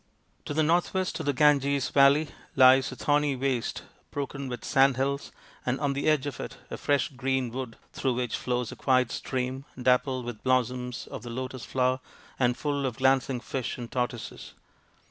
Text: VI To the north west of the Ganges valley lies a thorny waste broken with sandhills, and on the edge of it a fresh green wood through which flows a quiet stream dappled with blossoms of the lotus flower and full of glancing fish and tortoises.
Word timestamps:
VI 0.01 0.41
To 0.45 0.53
the 0.55 0.63
north 0.63 0.95
west 0.95 1.19
of 1.19 1.27
the 1.27 1.31
Ganges 1.33 1.89
valley 1.89 2.29
lies 2.55 2.91
a 2.91 2.95
thorny 2.95 3.35
waste 3.35 3.83
broken 4.09 4.49
with 4.49 4.65
sandhills, 4.65 5.31
and 5.63 5.79
on 5.79 5.93
the 5.93 6.09
edge 6.09 6.25
of 6.25 6.39
it 6.39 6.57
a 6.71 6.77
fresh 6.77 7.09
green 7.09 7.51
wood 7.51 7.77
through 7.93 8.15
which 8.15 8.35
flows 8.35 8.71
a 8.71 8.75
quiet 8.75 9.11
stream 9.11 9.63
dappled 9.79 10.25
with 10.25 10.41
blossoms 10.41 11.05
of 11.05 11.21
the 11.21 11.29
lotus 11.29 11.65
flower 11.65 11.99
and 12.39 12.57
full 12.57 12.87
of 12.87 12.97
glancing 12.97 13.39
fish 13.39 13.77
and 13.77 13.91
tortoises. 13.91 14.55